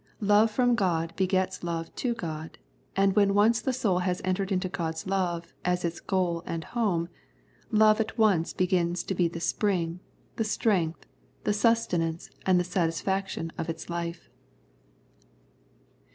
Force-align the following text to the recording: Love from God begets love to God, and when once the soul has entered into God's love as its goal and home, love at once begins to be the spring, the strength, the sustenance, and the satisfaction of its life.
Love 0.19 0.49
from 0.49 0.73
God 0.73 1.15
begets 1.15 1.63
love 1.63 1.93
to 1.93 2.15
God, 2.15 2.57
and 2.95 3.15
when 3.15 3.35
once 3.35 3.61
the 3.61 3.71
soul 3.71 3.99
has 3.99 4.19
entered 4.25 4.51
into 4.51 4.67
God's 4.67 5.05
love 5.05 5.53
as 5.63 5.85
its 5.85 5.99
goal 5.99 6.41
and 6.47 6.63
home, 6.63 7.07
love 7.69 8.01
at 8.01 8.17
once 8.17 8.51
begins 8.51 9.03
to 9.03 9.13
be 9.13 9.27
the 9.27 9.39
spring, 9.39 9.99
the 10.37 10.43
strength, 10.43 11.05
the 11.43 11.53
sustenance, 11.53 12.31
and 12.47 12.59
the 12.59 12.63
satisfaction 12.63 13.51
of 13.59 13.69
its 13.69 13.91
life. 13.91 14.27